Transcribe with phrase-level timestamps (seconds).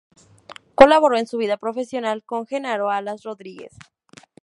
[0.73, 3.73] Colaboró en su vida profesional con Genaro Alas Rodríguez.